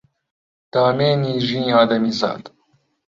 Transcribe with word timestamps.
دامێنی 0.73 1.33
ژینی 1.47 1.73
ئادەمیزاد 1.77 2.43